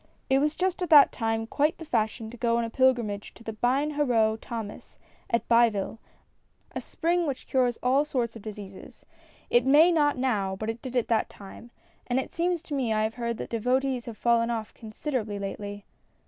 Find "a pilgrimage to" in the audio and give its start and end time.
2.63-3.43